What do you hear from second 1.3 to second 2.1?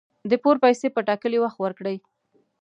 وخت ورکړئ